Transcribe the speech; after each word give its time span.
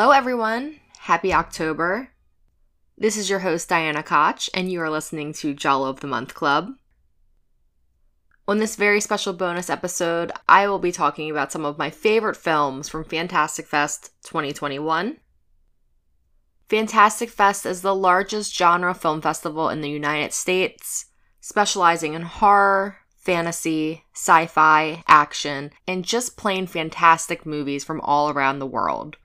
Hello, 0.00 0.12
everyone. 0.12 0.76
Happy 1.00 1.30
October. 1.30 2.08
This 2.96 3.18
is 3.18 3.28
your 3.28 3.40
host, 3.40 3.68
Dianna 3.68 4.02
Koch, 4.02 4.48
and 4.54 4.72
you 4.72 4.80
are 4.80 4.88
listening 4.88 5.34
to 5.34 5.52
Giallo 5.52 5.90
of 5.90 6.00
the 6.00 6.06
Month 6.06 6.32
Club. 6.32 6.70
On 8.48 8.56
this 8.56 8.76
very 8.76 9.02
special 9.02 9.34
bonus 9.34 9.68
episode, 9.68 10.32
I 10.48 10.66
will 10.68 10.78
be 10.78 10.90
talking 10.90 11.30
about 11.30 11.52
some 11.52 11.66
of 11.66 11.76
my 11.76 11.90
favorite 11.90 12.38
films 12.38 12.88
from 12.88 13.04
Fantastic 13.04 13.66
Fest 13.66 14.12
2021. 14.22 15.18
Fantastic 16.70 17.28
Fest 17.28 17.66
is 17.66 17.82
the 17.82 17.94
largest 17.94 18.56
genre 18.56 18.94
film 18.94 19.20
festival 19.20 19.68
in 19.68 19.82
the 19.82 19.90
United 19.90 20.32
States, 20.32 21.10
specializing 21.42 22.14
in 22.14 22.22
horror, 22.22 22.96
fantasy, 23.18 24.04
sci 24.14 24.46
fi, 24.46 25.04
action, 25.06 25.70
and 25.86 26.06
just 26.06 26.38
plain 26.38 26.66
fantastic 26.66 27.44
movies 27.44 27.84
from 27.84 28.00
all 28.00 28.30
around 28.30 28.60
the 28.60 28.66
world. 28.66 29.18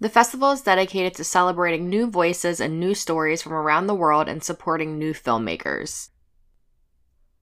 The 0.00 0.08
festival 0.08 0.50
is 0.50 0.62
dedicated 0.62 1.14
to 1.16 1.24
celebrating 1.24 1.90
new 1.90 2.06
voices 2.06 2.58
and 2.58 2.80
new 2.80 2.94
stories 2.94 3.42
from 3.42 3.52
around 3.52 3.86
the 3.86 3.94
world 3.94 4.28
and 4.28 4.42
supporting 4.42 4.98
new 4.98 5.12
filmmakers. 5.12 6.08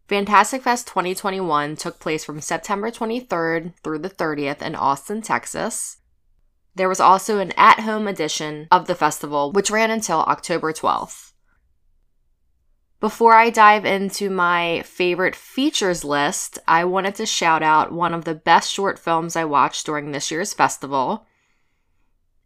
Fantastic 0.09 0.63
Fest 0.63 0.89
2021 0.89 1.77
took 1.77 2.01
place 2.01 2.25
from 2.25 2.41
September 2.41 2.91
23rd 2.91 3.75
through 3.85 4.01
the 4.01 4.11
30th 4.11 4.61
in 4.61 4.75
Austin, 4.75 5.23
Texas. 5.23 5.99
There 6.75 6.89
was 6.89 6.99
also 6.99 7.39
an 7.39 7.53
at 7.57 7.81
home 7.81 8.09
edition 8.09 8.67
of 8.73 8.89
the 8.89 8.97
festival, 8.97 9.53
which 9.53 9.71
ran 9.71 9.93
until 9.93 10.21
October 10.23 10.73
12th. 10.73 11.35
Before 12.99 13.35
I 13.35 13.51
dive 13.51 13.85
into 13.85 14.31
my 14.31 14.83
favorite 14.83 15.37
features 15.37 16.03
list, 16.03 16.59
I 16.67 16.85
wanted 16.85 17.15
to 17.17 17.27
shout 17.27 17.63
out 17.63 17.93
one 17.93 18.15
of 18.15 18.25
the 18.25 18.35
best 18.35 18.73
short 18.73 18.99
films 18.99 19.37
I 19.37 19.45
watched 19.45 19.87
during 19.87 20.11
this 20.11 20.33
year's 20.33 20.53
festival. 20.53 21.28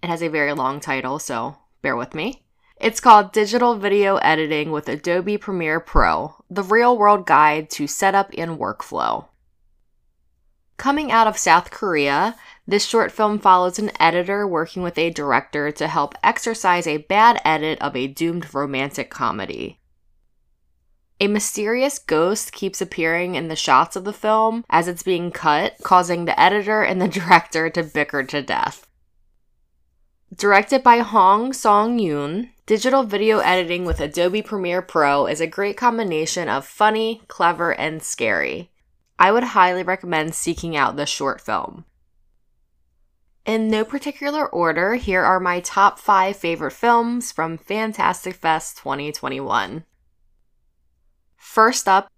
It 0.03 0.09
has 0.09 0.23
a 0.23 0.29
very 0.29 0.53
long 0.53 0.81
title, 0.81 1.21
so 1.21 1.59
bear 1.81 1.95
with 1.95 2.13
me. 2.13 2.43
It's 2.81 2.99
called 2.99 3.31
Digital 3.31 3.77
Video 3.77 4.17
Editing 4.17 4.73
with 4.73 4.89
Adobe 4.89 5.39
Premiere 5.39 5.79
Pro 5.79 6.35
The 6.51 6.65
Real 6.65 6.99
World 6.99 7.25
Guide 7.25 7.71
to 7.71 7.87
Setup 7.87 8.33
and 8.37 8.59
Workflow. 8.59 9.27
Coming 10.77 11.13
out 11.13 11.29
of 11.29 11.39
South 11.39 11.71
Korea, 11.71 12.35
this 12.67 12.85
short 12.85 13.13
film 13.13 13.39
follows 13.39 13.79
an 13.79 13.93
editor 14.01 14.45
working 14.45 14.83
with 14.83 14.99
a 14.99 15.11
director 15.11 15.71
to 15.71 15.87
help 15.87 16.17
exercise 16.25 16.89
a 16.89 16.97
bad 16.97 17.41
edit 17.45 17.81
of 17.81 17.95
a 17.95 18.09
doomed 18.09 18.53
romantic 18.53 19.09
comedy. 19.09 19.79
A 21.21 21.29
mysterious 21.29 22.01
ghost 22.01 22.53
keeps 22.53 22.81
appearing 22.81 23.37
in 23.37 23.47
the 23.47 23.55
shots 23.55 23.95
of 23.95 24.03
the 24.03 24.13
film 24.13 24.65
as 24.69 24.89
it's 24.89 25.05
being 25.05 25.31
cut, 25.31 25.77
causing 25.85 26.25
the 26.25 26.41
editor 26.41 26.83
and 26.83 27.01
the 27.01 27.07
director 27.21 27.71
to 27.71 27.85
bicker 27.85 28.25
to 28.25 28.43
death. 28.43 28.89
Directed 30.35 30.83
by 30.83 31.01
Hong 31.01 31.53
Song 31.53 31.99
Yoon, 31.99 32.49
digital 32.65 33.03
video 33.03 33.41
editing 33.41 33.85
with 33.85 34.01
Adobe 34.01 34.41
Premiere 34.41 34.81
Pro 34.81 35.27
is 35.27 35.43
a 35.43 35.47
great 35.47 35.77
combination 35.77 36.49
of 36.49 36.65
funny, 36.65 37.21
clever, 37.29 37.73
and 37.73 38.03
scary. 38.03 38.71
I 39.19 39.31
would 39.31 39.45
highly 39.45 39.83
recommend 39.83 40.35
seeking 40.35 40.75
out 40.75 40.97
this 40.97 41.11
short 41.11 41.43
film. 41.43 41.85
In 43.45 43.69
no 43.69 43.85
particular 43.85 44.47
order, 44.47 44.95
here 44.95 45.23
are 45.23 45.39
my 45.39 45.61
top 45.61 45.99
five 45.99 46.35
favorite 46.35 46.71
films 46.71 47.31
from 47.31 47.59
Fantastic 47.59 48.35
Fest 48.37 48.79
2021. 48.79 49.85
First 51.37 51.87
up, 51.87 52.11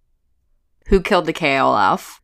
Who 0.87 1.01
Killed 1.01 1.27
the 1.27 1.33
KLF? 1.33 2.21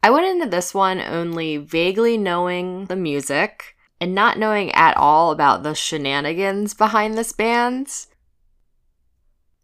I 0.00 0.10
went 0.10 0.26
into 0.26 0.48
this 0.48 0.72
one 0.72 1.00
only 1.00 1.56
vaguely 1.56 2.16
knowing 2.16 2.84
the 2.84 2.96
music 2.96 3.71
and 4.02 4.16
not 4.16 4.36
knowing 4.36 4.72
at 4.72 4.96
all 4.96 5.30
about 5.30 5.62
the 5.62 5.76
shenanigans 5.76 6.74
behind 6.74 7.16
this 7.16 7.30
band. 7.30 7.86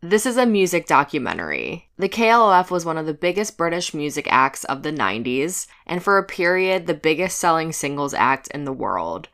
This 0.00 0.26
is 0.26 0.36
a 0.36 0.46
music 0.46 0.86
documentary. 0.86 1.88
The 1.98 2.08
KLF 2.08 2.70
was 2.70 2.84
one 2.84 2.96
of 2.96 3.04
the 3.04 3.14
biggest 3.14 3.58
British 3.58 3.92
music 3.92 4.28
acts 4.30 4.62
of 4.62 4.84
the 4.84 4.92
90s, 4.92 5.66
and 5.88 6.04
for 6.04 6.18
a 6.18 6.24
period, 6.24 6.86
the 6.86 6.94
biggest 6.94 7.36
selling 7.36 7.72
singles 7.72 8.14
act 8.14 8.46
in 8.54 8.64
the 8.64 8.72
world. 8.72 9.28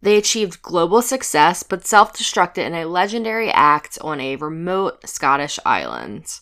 They 0.00 0.16
achieved 0.16 0.62
global 0.62 1.02
success 1.02 1.64
but 1.64 1.84
self 1.84 2.12
destructed 2.12 2.64
in 2.66 2.74
a 2.74 2.84
legendary 2.84 3.50
act 3.50 3.98
on 4.00 4.20
a 4.20 4.36
remote 4.36 5.08
Scottish 5.08 5.58
island. 5.66 6.38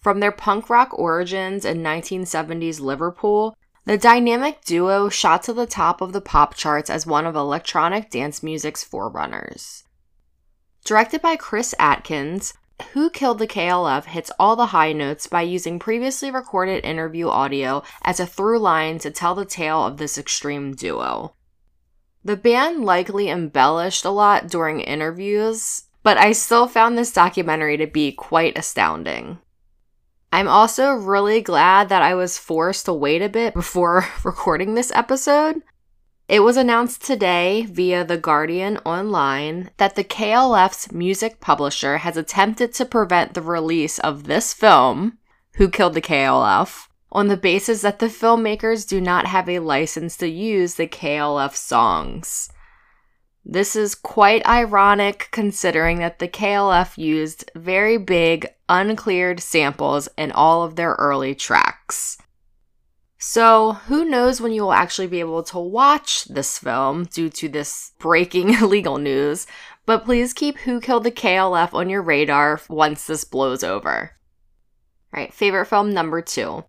From 0.00 0.18
their 0.18 0.32
punk 0.32 0.68
rock 0.68 0.98
origins 0.98 1.64
in 1.64 1.84
1970s 1.84 2.80
Liverpool 2.80 3.54
the 3.84 3.98
dynamic 3.98 4.64
duo 4.64 5.08
shot 5.08 5.42
to 5.42 5.52
the 5.52 5.66
top 5.66 6.00
of 6.00 6.12
the 6.12 6.20
pop 6.20 6.54
charts 6.54 6.88
as 6.88 7.06
one 7.06 7.26
of 7.26 7.34
electronic 7.34 8.10
dance 8.10 8.42
music's 8.42 8.84
forerunners. 8.84 9.84
Directed 10.84 11.22
by 11.22 11.36
Chris 11.36 11.74
Atkins, 11.78 12.54
Who 12.92 13.10
Killed 13.10 13.38
the 13.38 13.46
KLF 13.46 14.04
hits 14.06 14.30
all 14.38 14.56
the 14.56 14.66
high 14.66 14.92
notes 14.92 15.26
by 15.26 15.42
using 15.42 15.78
previously 15.78 16.30
recorded 16.30 16.84
interview 16.84 17.28
audio 17.28 17.82
as 18.02 18.20
a 18.20 18.26
through 18.26 18.58
line 18.58 18.98
to 19.00 19.10
tell 19.10 19.34
the 19.34 19.44
tale 19.44 19.84
of 19.84 19.96
this 19.96 20.18
extreme 20.18 20.74
duo. 20.74 21.34
The 22.24 22.36
band 22.36 22.84
likely 22.84 23.28
embellished 23.28 24.04
a 24.04 24.10
lot 24.10 24.48
during 24.48 24.80
interviews, 24.80 25.84
but 26.04 26.18
I 26.18 26.32
still 26.32 26.68
found 26.68 26.96
this 26.96 27.12
documentary 27.12 27.76
to 27.78 27.86
be 27.86 28.12
quite 28.12 28.56
astounding. 28.56 29.38
I'm 30.34 30.48
also 30.48 30.94
really 30.94 31.42
glad 31.42 31.90
that 31.90 32.00
I 32.00 32.14
was 32.14 32.38
forced 32.38 32.86
to 32.86 32.94
wait 32.94 33.20
a 33.20 33.28
bit 33.28 33.52
before 33.52 34.06
recording 34.24 34.74
this 34.74 34.90
episode. 34.92 35.62
It 36.26 36.40
was 36.40 36.56
announced 36.56 37.04
today 37.04 37.66
via 37.68 38.02
The 38.02 38.16
Guardian 38.16 38.78
Online 38.78 39.68
that 39.76 39.94
the 39.94 40.04
KLF's 40.04 40.90
music 40.90 41.40
publisher 41.40 41.98
has 41.98 42.16
attempted 42.16 42.72
to 42.74 42.86
prevent 42.86 43.34
the 43.34 43.42
release 43.42 43.98
of 43.98 44.24
this 44.24 44.54
film, 44.54 45.18
Who 45.56 45.68
Killed 45.68 45.92
the 45.92 46.00
KLF, 46.00 46.88
on 47.10 47.28
the 47.28 47.36
basis 47.36 47.82
that 47.82 47.98
the 47.98 48.06
filmmakers 48.06 48.88
do 48.88 49.02
not 49.02 49.26
have 49.26 49.50
a 49.50 49.58
license 49.58 50.16
to 50.16 50.28
use 50.28 50.76
the 50.76 50.88
KLF 50.88 51.54
songs. 51.54 52.48
This 53.44 53.74
is 53.74 53.96
quite 53.96 54.46
ironic 54.46 55.28
considering 55.32 55.98
that 55.98 56.20
the 56.20 56.28
KLF 56.28 56.96
used 56.96 57.50
very 57.56 57.98
big, 57.98 58.46
uncleared 58.68 59.40
samples 59.40 60.08
in 60.16 60.30
all 60.30 60.62
of 60.62 60.76
their 60.76 60.92
early 60.92 61.34
tracks. 61.34 62.18
So, 63.18 63.72
who 63.86 64.04
knows 64.04 64.40
when 64.40 64.52
you 64.52 64.62
will 64.62 64.72
actually 64.72 65.06
be 65.06 65.20
able 65.20 65.42
to 65.44 65.58
watch 65.58 66.24
this 66.24 66.58
film 66.58 67.04
due 67.04 67.28
to 67.30 67.48
this 67.48 67.92
breaking 67.98 68.60
legal 68.68 68.98
news, 68.98 69.46
but 69.86 70.04
please 70.04 70.32
keep 70.32 70.58
Who 70.58 70.80
Killed 70.80 71.04
the 71.04 71.10
KLF 71.10 71.74
on 71.74 71.88
your 71.88 72.02
radar 72.02 72.60
once 72.68 73.06
this 73.06 73.24
blows 73.24 73.64
over. 73.64 74.12
All 75.12 75.20
right, 75.20 75.32
favorite 75.32 75.66
film 75.66 75.92
number 75.92 76.22
two. 76.22 76.64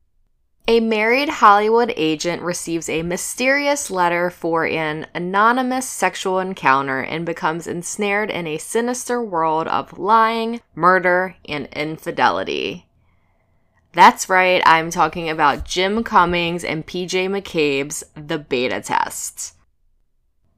A 0.65 0.79
married 0.79 1.27
Hollywood 1.27 1.93
agent 1.97 2.41
receives 2.41 2.87
a 2.87 3.01
mysterious 3.01 3.91
letter 3.91 4.29
for 4.29 4.65
an 4.65 5.07
anonymous 5.13 5.89
sexual 5.89 6.39
encounter 6.39 7.01
and 7.01 7.25
becomes 7.25 7.67
ensnared 7.67 8.31
in 8.31 8.47
a 8.47 8.57
sinister 8.57 9.21
world 9.21 9.67
of 9.67 9.99
lying, 9.99 10.61
murder, 10.73 11.35
and 11.49 11.67
infidelity. 11.73 12.85
That's 13.91 14.29
right, 14.29 14.63
I'm 14.65 14.89
talking 14.89 15.29
about 15.29 15.65
Jim 15.65 16.01
Cummings 16.01 16.63
and 16.63 16.87
PJ 16.87 17.27
McCabe's 17.27 18.05
The 18.15 18.39
Beta 18.39 18.79
Test. 18.79 19.55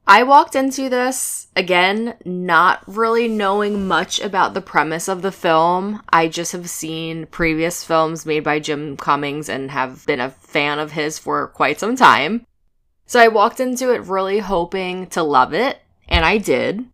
I 0.07 0.21
walked 0.21 0.55
into 0.55 0.87
this, 0.87 1.47
again, 1.55 2.13
not 2.23 2.83
really 2.85 3.27
knowing 3.27 3.87
much 3.87 4.19
about 4.19 4.53
the 4.53 4.61
premise 4.61 5.07
of 5.07 5.23
the 5.23 5.31
film. 5.31 6.03
I 6.09 6.27
just 6.27 6.51
have 6.51 6.69
seen 6.69 7.25
previous 7.25 7.83
films 7.83 8.23
made 8.23 8.43
by 8.43 8.59
Jim 8.59 8.97
Cummings 8.97 9.49
and 9.49 9.71
have 9.71 10.05
been 10.05 10.19
a 10.19 10.29
fan 10.29 10.77
of 10.77 10.91
his 10.91 11.17
for 11.17 11.47
quite 11.47 11.79
some 11.79 11.95
time. 11.95 12.45
So 13.07 13.19
I 13.19 13.29
walked 13.29 13.59
into 13.59 13.91
it 13.91 14.03
really 14.03 14.39
hoping 14.39 15.07
to 15.07 15.23
love 15.23 15.53
it, 15.55 15.81
and 16.07 16.23
I 16.23 16.37
did. 16.37 16.85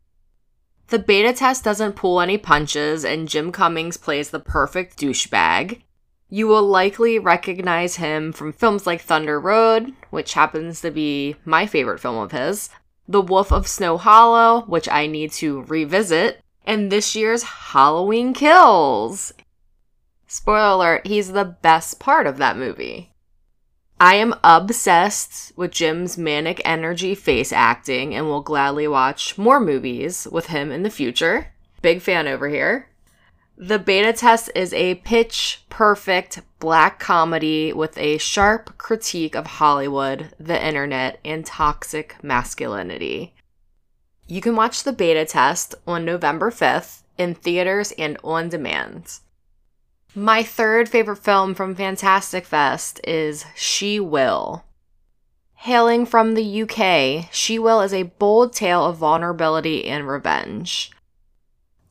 The 0.88 1.00
beta 1.00 1.34
test 1.34 1.66
doesn't 1.66 1.98
pull 1.98 2.22
any 2.22 2.38
punches, 2.38 3.04
and 3.04 3.28
Jim 3.28 3.52
Cummings 3.52 3.98
plays 3.98 4.30
the 4.30 4.40
perfect 4.40 4.98
douchebag. 4.98 5.82
You 6.30 6.48
will 6.48 6.64
likely 6.64 7.20
recognize 7.20 7.98
him 7.98 8.32
from 8.32 8.54
films 8.54 8.88
like 8.88 9.02
Thunder 9.02 9.38
Road, 9.38 9.92
which 10.12 10.34
happens 10.34 10.80
to 10.80 10.92
be 10.92 11.36
my 11.44 11.66
favorite 11.66 12.00
film 12.00 12.18
of 12.18 12.32
his, 12.32 12.70
the 13.12 13.22
Wolf 13.22 13.52
of 13.52 13.68
Snow 13.68 13.98
Hollow, 13.98 14.62
which 14.62 14.90
I 14.90 15.08
need 15.08 15.32
to 15.34 15.64
revisit, 15.64 16.42
and 16.66 16.92
this 16.92 17.16
year's 17.16 17.44
Halloween 17.44 18.34
Kills. 18.34 19.34
Spoiler 20.28 20.96
alert, 20.96 21.08
he's 21.08 21.34
the 21.34 21.44
best 21.44 22.00
part 22.00 22.26
of 22.26 22.38
that 22.38 22.58
movie. 22.58 23.12
I 24.00 24.16
am 24.16 24.34
obsessed 24.44 25.52
with 25.56 25.72
Jim's 25.72 26.18
manic 26.18 26.62
energy 26.66 27.14
face 27.14 27.52
acting 27.52 28.16
and 28.16 28.26
will 28.28 28.42
gladly 28.42 28.88
watch 28.88 29.38
more 29.38 29.60
movies 29.60 30.28
with 30.32 30.48
him 30.48 30.72
in 30.72 30.84
the 30.84 30.90
future. 30.90 31.54
Big 31.82 32.02
fan 32.02 32.28
over 32.28 32.50
here. 32.50 32.88
The 33.64 33.78
Beta 33.78 34.12
Test 34.12 34.50
is 34.56 34.74
a 34.74 34.96
pitch 34.96 35.64
perfect 35.70 36.42
black 36.58 36.98
comedy 36.98 37.72
with 37.72 37.96
a 37.96 38.18
sharp 38.18 38.76
critique 38.80 39.36
of 39.36 39.46
Hollywood, 39.46 40.34
the 40.40 40.60
internet, 40.60 41.20
and 41.24 41.46
toxic 41.46 42.16
masculinity. 42.24 43.36
You 44.26 44.42
can 44.42 44.56
watch 44.56 44.82
The 44.82 44.92
Beta 44.92 45.26
Test 45.26 45.76
on 45.86 46.04
November 46.04 46.50
5th 46.50 47.04
in 47.20 47.36
theaters 47.36 47.94
and 48.00 48.18
on 48.24 48.50
demand. 48.50 49.20
My 50.16 50.42
third 50.42 50.90
favorite 50.90 51.18
film 51.18 51.54
from 51.54 51.76
Fantastic 51.76 52.46
Fest 52.48 53.00
is 53.04 53.46
She 53.56 54.00
Will. 54.00 54.66
Hailing 55.54 56.08
from 56.08 56.34
the 56.34 56.64
UK, 56.64 57.32
She 57.32 57.60
Will 57.60 57.82
is 57.82 57.94
a 57.94 58.10
bold 58.18 58.54
tale 58.54 58.84
of 58.84 58.98
vulnerability 58.98 59.86
and 59.86 60.08
revenge. 60.08 60.90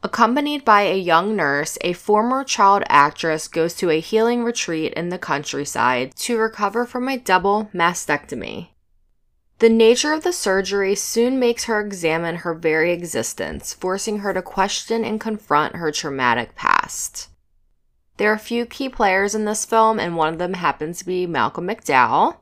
Accompanied 0.02 0.64
by 0.64 0.82
a 0.82 0.96
young 0.96 1.36
nurse, 1.36 1.76
a 1.82 1.92
former 1.92 2.42
child 2.42 2.82
actress 2.88 3.48
goes 3.48 3.74
to 3.74 3.90
a 3.90 4.00
healing 4.00 4.44
retreat 4.44 4.94
in 4.94 5.10
the 5.10 5.18
countryside 5.18 6.16
to 6.16 6.38
recover 6.38 6.86
from 6.86 7.06
a 7.06 7.18
double 7.18 7.68
mastectomy. 7.74 8.68
The 9.58 9.68
nature 9.68 10.14
of 10.14 10.24
the 10.24 10.32
surgery 10.32 10.94
soon 10.94 11.38
makes 11.38 11.64
her 11.64 11.80
examine 11.80 12.36
her 12.36 12.54
very 12.54 12.92
existence, 12.92 13.74
forcing 13.74 14.20
her 14.20 14.32
to 14.32 14.40
question 14.40 15.04
and 15.04 15.20
confront 15.20 15.76
her 15.76 15.92
traumatic 15.92 16.54
past. 16.54 17.28
There 18.16 18.30
are 18.30 18.36
a 18.36 18.38
few 18.38 18.64
key 18.64 18.88
players 18.88 19.34
in 19.34 19.44
this 19.44 19.66
film, 19.66 20.00
and 20.00 20.16
one 20.16 20.32
of 20.32 20.38
them 20.38 20.54
happens 20.54 21.00
to 21.00 21.04
be 21.04 21.26
Malcolm 21.26 21.68
McDowell. 21.68 22.36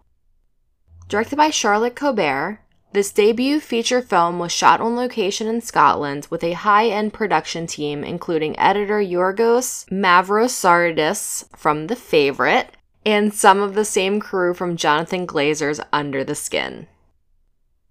Directed 1.08 1.34
by 1.34 1.50
Charlotte 1.50 1.96
Colbert, 1.96 2.60
this 2.92 3.12
debut 3.12 3.60
feature 3.60 4.00
film 4.00 4.38
was 4.38 4.50
shot 4.50 4.80
on 4.80 4.96
location 4.96 5.46
in 5.46 5.60
Scotland 5.60 6.26
with 6.30 6.42
a 6.42 6.52
high 6.52 6.86
end 6.88 7.12
production 7.12 7.66
team, 7.66 8.02
including 8.02 8.58
editor 8.58 8.98
Yorgos 8.98 9.86
Mavropsaridis 9.90 11.44
from 11.56 11.88
The 11.88 11.96
Favorite 11.96 12.76
and 13.04 13.32
some 13.32 13.60
of 13.60 13.74
the 13.74 13.84
same 13.84 14.20
crew 14.20 14.54
from 14.54 14.76
Jonathan 14.76 15.26
Glazer's 15.26 15.80
Under 15.92 16.24
the 16.24 16.34
Skin. 16.34 16.86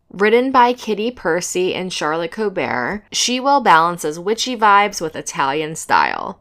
Written 0.09 0.51
by 0.51 0.73
Kitty 0.73 1.11
Percy 1.11 1.75
and 1.75 1.91
Charlotte 1.91 2.31
Colbert, 2.31 3.03
She 3.11 3.39
Will 3.39 3.61
balances 3.61 4.19
witchy 4.19 4.55
vibes 4.57 5.01
with 5.01 5.15
Italian 5.15 5.75
style. 5.75 6.39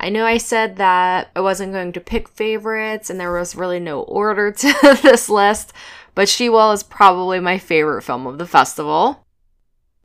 I 0.00 0.08
know 0.08 0.26
I 0.26 0.38
said 0.38 0.76
that 0.76 1.30
I 1.36 1.40
wasn't 1.40 1.72
going 1.72 1.92
to 1.92 2.00
pick 2.00 2.28
favorites 2.28 3.10
and 3.10 3.20
there 3.20 3.32
was 3.32 3.54
really 3.54 3.78
no 3.80 4.02
order 4.02 4.50
to 4.52 4.98
this 5.02 5.28
list, 5.28 5.72
but 6.14 6.28
She 6.28 6.48
Will 6.48 6.70
is 6.72 6.82
probably 6.82 7.40
my 7.40 7.58
favorite 7.58 8.02
film 8.02 8.26
of 8.26 8.38
the 8.38 8.46
festival. 8.46 9.24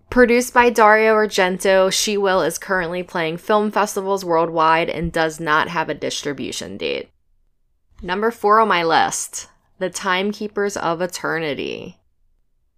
Produced 0.10 0.56
by 0.56 0.72
Dario 0.72 1.14
Argento, 1.14 1.94
She 1.94 2.18
Will 2.18 2.42
is 2.42 2.58
currently 2.58 3.04
playing 3.04 3.38
film 3.38 3.70
festivals 3.70 4.26
worldwide 4.26 4.90
and 4.90 5.12
does 5.12 5.40
not 5.40 5.68
have 5.68 5.88
a 5.88 5.94
distribution 5.94 6.78
date. 6.78 7.10
Number 8.02 8.32
four 8.32 8.60
on 8.60 8.68
my 8.70 8.84
list 8.84 9.50
The 9.78 9.92
Timekeepers 9.92 10.76
of 10.78 11.02
Eternity. 11.02 11.99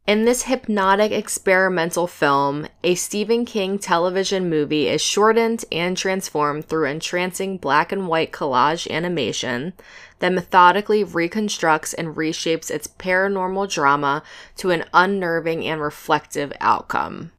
In 0.07 0.25
this 0.25 0.43
hypnotic 0.43 1.11
experimental 1.11 2.07
film, 2.07 2.67
a 2.83 2.95
Stephen 2.95 3.45
King 3.45 3.77
television 3.77 4.49
movie 4.49 4.87
is 4.87 4.99
shortened 4.99 5.63
and 5.71 5.95
transformed 5.95 6.65
through 6.65 6.87
entrancing 6.87 7.59
black 7.59 7.91
and 7.91 8.07
white 8.07 8.31
collage 8.31 8.89
animation 8.89 9.73
that 10.17 10.33
methodically 10.33 11.03
reconstructs 11.03 11.93
and 11.93 12.15
reshapes 12.15 12.71
its 12.71 12.87
paranormal 12.87 13.71
drama 13.71 14.23
to 14.57 14.71
an 14.71 14.85
unnerving 14.91 15.65
and 15.67 15.79
reflective 15.79 16.51
outcome. 16.59 17.31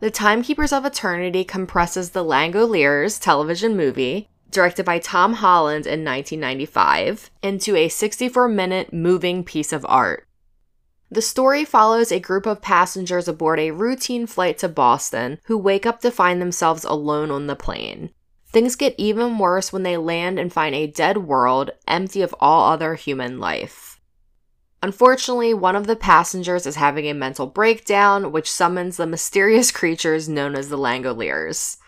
The 0.00 0.10
Timekeepers 0.10 0.72
of 0.72 0.84
Eternity 0.84 1.44
compresses 1.44 2.10
the 2.10 2.24
Langoliers 2.24 3.20
television 3.20 3.76
movie, 3.76 4.28
directed 4.50 4.84
by 4.84 4.98
Tom 4.98 5.34
Holland 5.34 5.86
in 5.86 6.04
1995, 6.04 7.30
into 7.42 7.76
a 7.76 7.88
64 7.88 8.48
minute 8.48 8.92
moving 8.92 9.44
piece 9.44 9.72
of 9.72 9.86
art. 9.88 10.27
The 11.10 11.22
story 11.22 11.64
follows 11.64 12.12
a 12.12 12.20
group 12.20 12.44
of 12.44 12.60
passengers 12.60 13.28
aboard 13.28 13.58
a 13.58 13.70
routine 13.70 14.26
flight 14.26 14.58
to 14.58 14.68
Boston 14.68 15.38
who 15.44 15.56
wake 15.56 15.86
up 15.86 16.00
to 16.00 16.10
find 16.10 16.40
themselves 16.40 16.84
alone 16.84 17.30
on 17.30 17.46
the 17.46 17.56
plane. 17.56 18.10
Things 18.50 18.76
get 18.76 18.94
even 18.98 19.38
worse 19.38 19.72
when 19.72 19.82
they 19.82 19.96
land 19.96 20.38
and 20.38 20.52
find 20.52 20.74
a 20.74 20.86
dead 20.86 21.18
world 21.18 21.70
empty 21.86 22.20
of 22.20 22.34
all 22.40 22.70
other 22.70 22.94
human 22.94 23.38
life. 23.38 24.00
Unfortunately, 24.82 25.52
one 25.52 25.76
of 25.76 25.86
the 25.86 25.96
passengers 25.96 26.66
is 26.66 26.76
having 26.76 27.06
a 27.06 27.14
mental 27.14 27.46
breakdown, 27.46 28.30
which 28.30 28.50
summons 28.50 28.96
the 28.96 29.06
mysterious 29.06 29.70
creatures 29.72 30.28
known 30.28 30.54
as 30.54 30.68
the 30.68 30.78
Langoliers. 30.78 31.78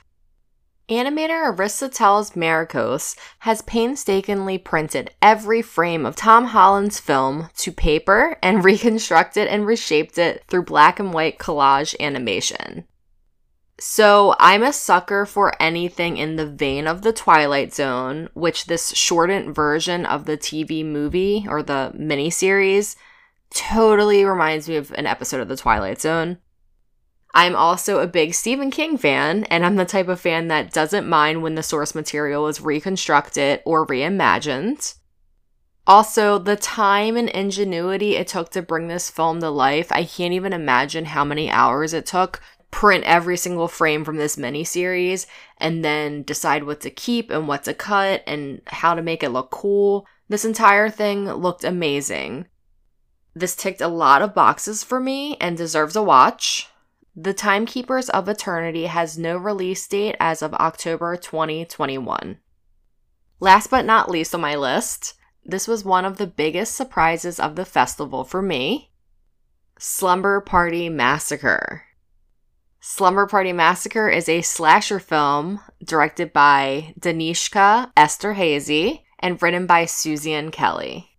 Animator 0.90 1.54
Aristotelis 1.54 2.32
Maragkos 2.32 3.16
has 3.40 3.62
painstakingly 3.62 4.58
printed 4.58 5.12
every 5.22 5.62
frame 5.62 6.04
of 6.04 6.16
Tom 6.16 6.46
Holland's 6.46 6.98
film 6.98 7.48
to 7.58 7.70
paper 7.70 8.36
and 8.42 8.64
reconstructed 8.64 9.46
and 9.46 9.64
reshaped 9.64 10.18
it 10.18 10.42
through 10.48 10.64
black 10.64 10.98
and 10.98 11.14
white 11.14 11.38
collage 11.38 11.94
animation. 12.00 12.86
So, 13.78 14.34
I'm 14.38 14.64
a 14.64 14.72
sucker 14.72 15.24
for 15.24 15.54
anything 15.62 16.16
in 16.16 16.36
the 16.36 16.46
vein 16.46 16.86
of 16.86 17.02
The 17.02 17.12
Twilight 17.12 17.72
Zone, 17.72 18.28
which 18.34 18.66
this 18.66 18.90
shortened 18.90 19.54
version 19.54 20.04
of 20.04 20.26
the 20.26 20.36
TV 20.36 20.84
movie 20.84 21.46
or 21.48 21.62
the 21.62 21.92
miniseries 21.96 22.96
totally 23.54 24.24
reminds 24.24 24.68
me 24.68 24.76
of 24.76 24.90
an 24.92 25.06
episode 25.06 25.40
of 25.40 25.48
The 25.48 25.56
Twilight 25.56 26.00
Zone. 26.00 26.38
I'm 27.32 27.54
also 27.54 28.00
a 28.00 28.06
big 28.06 28.34
Stephen 28.34 28.70
King 28.70 28.98
fan, 28.98 29.44
and 29.44 29.64
I'm 29.64 29.76
the 29.76 29.84
type 29.84 30.08
of 30.08 30.20
fan 30.20 30.48
that 30.48 30.72
doesn't 30.72 31.08
mind 31.08 31.42
when 31.42 31.54
the 31.54 31.62
source 31.62 31.94
material 31.94 32.48
is 32.48 32.60
reconstructed 32.60 33.62
or 33.64 33.86
reimagined. 33.86 34.94
Also, 35.86 36.38
the 36.38 36.56
time 36.56 37.16
and 37.16 37.28
ingenuity 37.28 38.16
it 38.16 38.28
took 38.28 38.50
to 38.50 38.62
bring 38.62 38.88
this 38.88 39.10
film 39.10 39.40
to 39.40 39.50
life, 39.50 39.90
I 39.92 40.04
can't 40.04 40.34
even 40.34 40.52
imagine 40.52 41.06
how 41.06 41.24
many 41.24 41.50
hours 41.50 41.92
it 41.92 42.06
took 42.06 42.40
print 42.70 43.04
every 43.04 43.36
single 43.36 43.68
frame 43.68 44.04
from 44.04 44.16
this 44.16 44.36
miniseries 44.36 45.26
and 45.58 45.84
then 45.84 46.22
decide 46.22 46.64
what 46.64 46.80
to 46.80 46.90
keep 46.90 47.30
and 47.30 47.48
what 47.48 47.64
to 47.64 47.74
cut 47.74 48.22
and 48.26 48.60
how 48.66 48.94
to 48.94 49.02
make 49.02 49.22
it 49.22 49.30
look 49.30 49.50
cool. 49.50 50.06
This 50.28 50.44
entire 50.44 50.88
thing 50.88 51.28
looked 51.28 51.64
amazing. 51.64 52.46
This 53.34 53.56
ticked 53.56 53.80
a 53.80 53.88
lot 53.88 54.22
of 54.22 54.34
boxes 54.34 54.84
for 54.84 55.00
me 55.00 55.36
and 55.40 55.56
deserves 55.56 55.96
a 55.96 56.02
watch. 56.02 56.68
The 57.16 57.34
Timekeepers 57.34 58.08
of 58.08 58.28
Eternity 58.28 58.86
has 58.86 59.18
no 59.18 59.36
release 59.36 59.86
date 59.88 60.14
as 60.20 60.42
of 60.42 60.54
October 60.54 61.16
2021. 61.16 62.38
Last 63.40 63.68
but 63.68 63.84
not 63.84 64.10
least 64.10 64.32
on 64.34 64.40
my 64.40 64.54
list, 64.54 65.14
this 65.44 65.66
was 65.66 65.84
one 65.84 66.04
of 66.04 66.18
the 66.18 66.28
biggest 66.28 66.76
surprises 66.76 67.40
of 67.40 67.56
the 67.56 67.64
festival 67.64 68.22
for 68.22 68.40
me 68.40 68.92
Slumber 69.76 70.40
Party 70.40 70.88
Massacre. 70.88 71.82
Slumber 72.80 73.26
Party 73.26 73.52
Massacre 73.52 74.08
is 74.08 74.28
a 74.28 74.42
slasher 74.42 75.00
film 75.00 75.60
directed 75.82 76.32
by 76.32 76.94
Danishka 77.00 77.92
Esterhazy 77.96 79.02
and 79.18 79.42
written 79.42 79.66
by 79.66 79.84
Suzanne 79.84 80.50
Keilly. 80.50 81.09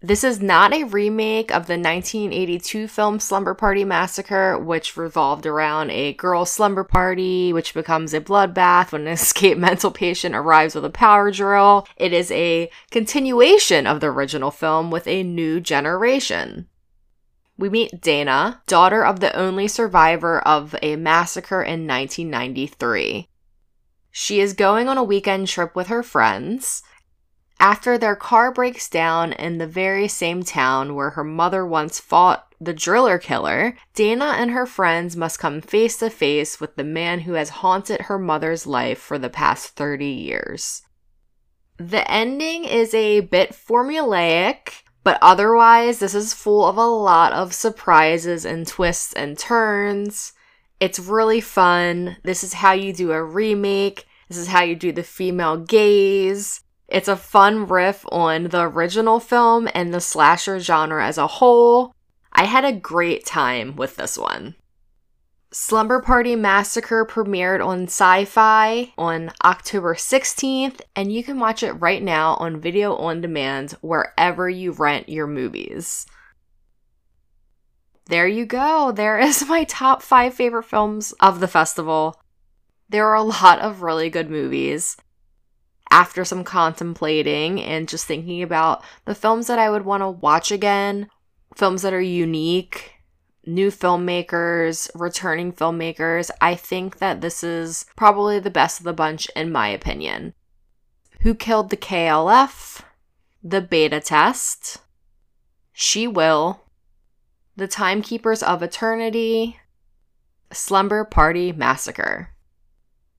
This 0.00 0.22
is 0.22 0.40
not 0.40 0.72
a 0.72 0.84
remake 0.84 1.50
of 1.50 1.66
the 1.66 1.72
1982 1.72 2.86
film 2.86 3.18
Slumber 3.18 3.52
Party 3.52 3.84
Massacre, 3.84 4.56
which 4.56 4.96
revolved 4.96 5.44
around 5.44 5.90
a 5.90 6.12
girl's 6.12 6.52
slumber 6.52 6.84
party, 6.84 7.52
which 7.52 7.74
becomes 7.74 8.14
a 8.14 8.20
bloodbath 8.20 8.92
when 8.92 9.02
an 9.02 9.08
escaped 9.14 9.58
mental 9.58 9.90
patient 9.90 10.36
arrives 10.36 10.76
with 10.76 10.84
a 10.84 10.90
power 10.90 11.32
drill. 11.32 11.88
It 11.96 12.12
is 12.12 12.30
a 12.30 12.70
continuation 12.92 13.88
of 13.88 13.98
the 13.98 14.06
original 14.06 14.52
film 14.52 14.92
with 14.92 15.08
a 15.08 15.24
new 15.24 15.58
generation. 15.58 16.68
We 17.56 17.68
meet 17.68 18.00
Dana, 18.00 18.62
daughter 18.68 19.04
of 19.04 19.18
the 19.18 19.34
only 19.34 19.66
survivor 19.66 20.38
of 20.38 20.76
a 20.80 20.94
massacre 20.94 21.60
in 21.60 21.88
1993. 21.88 23.28
She 24.12 24.38
is 24.38 24.52
going 24.52 24.88
on 24.88 24.96
a 24.96 25.02
weekend 25.02 25.48
trip 25.48 25.74
with 25.74 25.88
her 25.88 26.04
friends 26.04 26.84
after 27.60 27.98
their 27.98 28.16
car 28.16 28.52
breaks 28.52 28.88
down 28.88 29.32
in 29.32 29.58
the 29.58 29.66
very 29.66 30.08
same 30.08 30.42
town 30.42 30.94
where 30.94 31.10
her 31.10 31.24
mother 31.24 31.66
once 31.66 31.98
fought 31.98 32.48
the 32.60 32.74
driller 32.74 33.18
killer, 33.18 33.76
Dana 33.94 34.34
and 34.36 34.50
her 34.50 34.66
friends 34.66 35.16
must 35.16 35.38
come 35.38 35.60
face 35.60 35.96
to 35.98 36.10
face 36.10 36.60
with 36.60 36.76
the 36.76 36.84
man 36.84 37.20
who 37.20 37.34
has 37.34 37.48
haunted 37.50 38.02
her 38.02 38.18
mother's 38.18 38.66
life 38.66 38.98
for 38.98 39.18
the 39.18 39.30
past 39.30 39.76
30 39.76 40.06
years. 40.06 40.82
The 41.78 42.08
ending 42.10 42.64
is 42.64 42.92
a 42.94 43.20
bit 43.20 43.50
formulaic, 43.50 44.82
but 45.04 45.18
otherwise, 45.22 46.00
this 46.00 46.14
is 46.14 46.34
full 46.34 46.66
of 46.66 46.76
a 46.76 46.84
lot 46.84 47.32
of 47.32 47.54
surprises 47.54 48.44
and 48.44 48.66
twists 48.66 49.12
and 49.12 49.38
turns. 49.38 50.32
It's 50.80 50.98
really 50.98 51.40
fun. 51.40 52.16
This 52.24 52.42
is 52.42 52.54
how 52.54 52.72
you 52.72 52.92
do 52.92 53.12
a 53.12 53.22
remake. 53.22 54.06
This 54.28 54.38
is 54.38 54.48
how 54.48 54.62
you 54.62 54.74
do 54.74 54.90
the 54.90 55.04
female 55.04 55.56
gaze. 55.56 56.60
It's 56.88 57.08
a 57.08 57.16
fun 57.16 57.66
riff 57.66 58.04
on 58.10 58.44
the 58.44 58.62
original 58.62 59.20
film 59.20 59.68
and 59.74 59.92
the 59.92 60.00
slasher 60.00 60.58
genre 60.58 61.04
as 61.04 61.18
a 61.18 61.26
whole. 61.26 61.94
I 62.32 62.44
had 62.44 62.64
a 62.64 62.72
great 62.72 63.26
time 63.26 63.76
with 63.76 63.96
this 63.96 64.16
one. 64.16 64.54
Slumber 65.50 66.00
Party 66.02 66.36
Massacre 66.36 67.06
premiered 67.06 67.64
on 67.64 67.86
Syfy 67.86 68.92
on 68.98 69.30
October 69.44 69.94
16th, 69.94 70.80
and 70.94 71.10
you 71.10 71.24
can 71.24 71.38
watch 71.38 71.62
it 71.62 71.72
right 71.72 72.02
now 72.02 72.34
on 72.34 72.60
video 72.60 72.94
on 72.96 73.22
demand 73.22 73.72
wherever 73.80 74.48
you 74.48 74.72
rent 74.72 75.08
your 75.08 75.26
movies. 75.26 76.06
There 78.06 78.28
you 78.28 78.44
go. 78.44 78.92
There 78.92 79.18
is 79.26 79.46
my 79.46 79.64
top 79.64 80.02
five 80.02 80.34
favorite 80.34 80.64
films 80.64 81.12
of 81.20 81.40
the 81.40 81.48
festival. 81.48 82.20
There 82.90 83.06
are 83.08 83.14
a 83.14 83.22
lot 83.22 83.58
of 83.60 83.82
really 83.82 84.10
good 84.10 84.30
movies. 84.30 84.96
After 85.90 86.24
some 86.24 86.44
contemplating 86.44 87.60
and 87.62 87.88
just 87.88 88.06
thinking 88.06 88.42
about 88.42 88.84
the 89.04 89.14
films 89.14 89.46
that 89.46 89.58
I 89.58 89.70
would 89.70 89.84
want 89.84 90.02
to 90.02 90.10
watch 90.10 90.52
again, 90.52 91.08
films 91.56 91.82
that 91.82 91.94
are 91.94 92.00
unique, 92.00 92.92
new 93.46 93.70
filmmakers, 93.70 94.90
returning 94.94 95.52
filmmakers, 95.52 96.30
I 96.40 96.54
think 96.54 96.98
that 96.98 97.20
this 97.20 97.42
is 97.42 97.86
probably 97.96 98.38
the 98.38 98.50
best 98.50 98.80
of 98.80 98.84
the 98.84 98.92
bunch, 98.92 99.28
in 99.34 99.50
my 99.50 99.68
opinion. 99.68 100.34
Who 101.22 101.34
Killed 101.34 101.70
the 101.70 101.76
KLF? 101.76 102.82
The 103.42 103.60
Beta 103.60 104.00
Test. 104.00 104.78
She 105.72 106.06
Will. 106.06 106.64
The 107.56 107.66
Timekeepers 107.66 108.42
of 108.42 108.62
Eternity. 108.62 109.58
Slumber 110.52 111.04
Party 111.04 111.50
Massacre. 111.52 112.30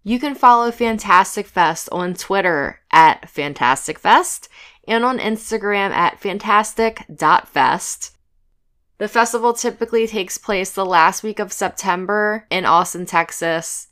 You 0.04 0.20
can 0.20 0.34
follow 0.34 0.72
Fantastic 0.72 1.46
Fest 1.46 1.90
on 1.92 2.14
Twitter 2.14 2.80
at 2.90 3.30
Fantastic 3.30 4.00
Fest 4.00 4.48
and 4.88 5.04
on 5.04 5.20
Instagram 5.20 5.92
at 5.92 6.20
fantastic.fest. 6.20 8.16
The 8.98 9.08
festival 9.08 9.54
typically 9.54 10.08
takes 10.08 10.38
place 10.38 10.72
the 10.72 10.86
last 10.86 11.22
week 11.22 11.40
of 11.40 11.54
September 11.54 12.46
in 12.50 12.66
Austin, 12.66 13.06
Texas. 13.06 13.89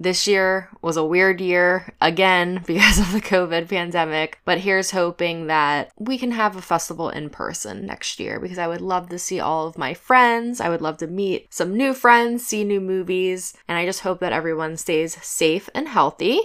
This 0.00 0.28
year 0.28 0.70
was 0.80 0.96
a 0.96 1.04
weird 1.04 1.40
year, 1.40 1.92
again, 2.00 2.62
because 2.66 3.00
of 3.00 3.10
the 3.10 3.20
COVID 3.20 3.68
pandemic, 3.68 4.38
but 4.44 4.58
here's 4.58 4.92
hoping 4.92 5.48
that 5.48 5.90
we 5.98 6.16
can 6.18 6.30
have 6.30 6.54
a 6.54 6.62
festival 6.62 7.08
in 7.08 7.30
person 7.30 7.84
next 7.84 8.20
year 8.20 8.38
because 8.38 8.58
I 8.58 8.68
would 8.68 8.80
love 8.80 9.08
to 9.08 9.18
see 9.18 9.40
all 9.40 9.66
of 9.66 9.76
my 9.76 9.94
friends. 9.94 10.60
I 10.60 10.68
would 10.68 10.82
love 10.82 10.98
to 10.98 11.08
meet 11.08 11.52
some 11.52 11.76
new 11.76 11.92
friends, 11.92 12.46
see 12.46 12.62
new 12.62 12.80
movies, 12.80 13.54
and 13.66 13.76
I 13.76 13.84
just 13.86 14.00
hope 14.00 14.20
that 14.20 14.32
everyone 14.32 14.76
stays 14.76 15.20
safe 15.24 15.68
and 15.74 15.88
healthy. 15.88 16.40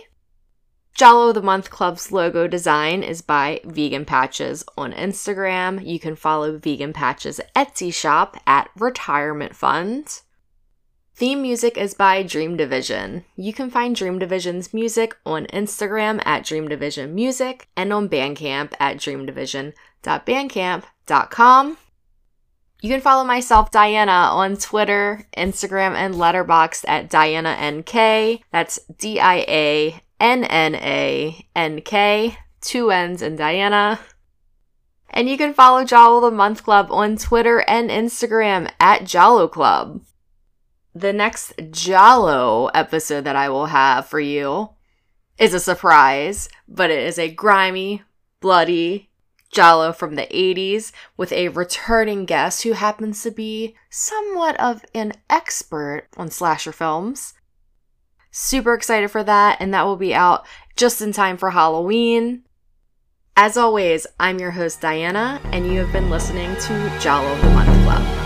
Giallo 0.96 1.32
the 1.32 1.42
Month 1.42 1.70
Club's 1.70 2.12
logo 2.12 2.48
design 2.48 3.04
is 3.04 3.22
by 3.22 3.62
Vegan 3.66 4.06
Patches 4.06 4.64
on 4.78 4.94
Instagram. 4.94 5.86
You 5.86 6.00
can 6.00 6.16
follow 6.16 6.58
Vegan 6.58 6.94
Patches 6.94 7.40
Etsy 7.56 7.94
shop 7.94 8.38
at 8.46 8.70
Retirement 8.76 9.56
Fund. 9.56 10.22
Theme 11.16 11.44
music 11.44 11.78
is 11.78 11.94
by 11.94 12.24
Dream 12.24 12.58
Division. 12.58 13.24
You 13.36 13.54
can 13.54 13.70
find 13.70 13.96
Dream 13.96 14.18
Division's 14.18 14.74
music 14.74 15.16
on 15.28 15.46
Instagram 15.48 16.20
at 16.26 16.44
Dream 16.44 16.68
Division 16.68 17.14
Music 17.14 17.70
and 17.78 17.94
on 17.94 18.10
Bandcamp 18.10 18.74
at 18.80 18.98
dreamdivision.bandcamp.com. 18.98 21.78
You 22.82 22.90
can 22.90 23.00
follow 23.00 23.24
myself, 23.24 23.70
Dianna, 23.70 24.32
on 24.32 24.58
Twitter, 24.58 25.28
Instagram, 25.38 25.94
and 25.94 26.16
Letterboxd 26.16 26.86
at 26.88 27.12
Dianna 27.12 27.78
NK. 27.78 28.42
That's 28.52 28.80
D 28.98 29.20
I 29.20 29.46
A 29.48 30.02
N 30.20 30.44
N 30.46 30.74
A 30.74 31.46
N 31.56 31.82
K, 31.82 32.40
two 32.60 32.90
N's 32.90 33.22
in 33.22 33.38
Dianna. 33.38 34.00
And 35.12 35.30
you 35.30 35.38
can 35.38 35.54
follow 35.54 35.86
Giallo 35.86 36.22
the 36.22 36.32
Month 36.32 36.64
Club 36.64 36.88
on 36.90 37.18
Twitter 37.18 37.64
and 37.68 37.92
Instagram 37.92 38.72
at 38.80 39.06
Giallo 39.06 39.48
Club. 39.48 40.02
The 40.96 41.14
next 41.14 41.54
Giallo 41.72 42.68
episode 42.68 43.24
that 43.24 43.36
I 43.36 43.50
will 43.50 43.66
have 43.66 44.06
for 44.06 44.20
you 44.20 44.70
is 45.40 45.54
a 45.54 45.60
surprise, 45.60 46.50
but 46.68 46.92
it 46.92 47.04
is 47.04 47.18
a 47.18 47.32
grimy, 47.32 48.04
bloody 48.40 49.10
Giallo 49.52 49.92
from 49.92 50.16
the 50.16 50.28
80s 50.28 50.92
with 51.18 51.32
a 51.32 51.50
returning 51.50 52.26
guest 52.26 52.64
who 52.64 52.74
happens 52.74 53.24
to 53.24 53.32
be 53.32 53.76
somewhat 53.90 54.60
of 54.60 54.86
an 54.94 55.14
expert 55.30 56.08
on 56.16 56.30
slasher 56.30 56.72
films. 56.72 57.34
Super 58.30 58.74
excited 58.76 59.10
for 59.10 59.24
that, 59.24 59.58
and 59.60 59.74
that 59.74 59.86
will 59.86 59.96
be 59.96 60.14
out 60.14 60.46
just 60.76 61.02
in 61.02 61.12
time 61.12 61.38
for 61.38 61.52
Halloween. 61.52 62.44
As 63.36 63.58
always, 63.58 64.06
I'm 64.20 64.40
your 64.40 64.52
host, 64.52 64.82
Dianna, 64.82 65.40
and 65.46 65.66
you 65.66 65.80
have 65.80 65.92
been 65.92 66.12
listening 66.12 66.56
to 66.56 67.00
Giallo 67.00 67.36
the 67.42 67.50
Month 67.50 67.84
Club. 67.84 68.23